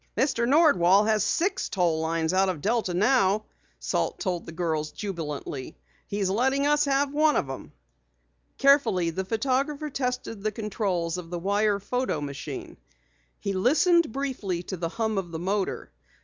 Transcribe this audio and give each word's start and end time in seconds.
"Mr. 0.17 0.49
Nordwall 0.49 1.05
has 1.05 1.23
six 1.23 1.69
toll 1.69 1.99
lines 1.99 2.33
out 2.33 2.49
of 2.49 2.59
Delta 2.59 2.91
now," 2.91 3.45
Salt 3.77 4.19
told 4.19 4.47
the 4.47 4.51
girls 4.51 4.91
jubilantly. 4.91 5.77
"He's 6.07 6.27
letting 6.27 6.65
us 6.65 6.85
have 6.85 7.13
one 7.13 7.35
of 7.35 7.45
them." 7.45 7.71
Carefully 8.57 9.11
the 9.11 9.23
photographer 9.25 9.91
tested 9.91 10.41
the 10.41 10.51
controls 10.51 11.19
of 11.19 11.29
the 11.29 11.37
wire 11.37 11.77
photo 11.79 12.19
machine. 12.19 12.77
He 13.39 13.53
listened 13.53 14.11
briefly 14.11 14.63
to 14.63 14.75
the 14.75 14.89
hum 14.89 15.19
of 15.19 15.29
the 15.29 15.37
motor. 15.37 15.91